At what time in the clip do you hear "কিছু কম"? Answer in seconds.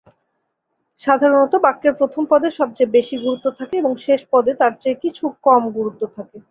5.03-5.61